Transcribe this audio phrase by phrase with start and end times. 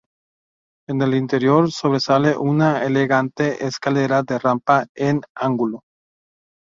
[0.89, 5.83] En el interior sobresale una elegante escalera de rampa en ángulo.